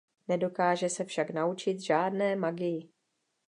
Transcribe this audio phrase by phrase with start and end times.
[0.27, 2.89] Nedokáže se však naučit žádné magii.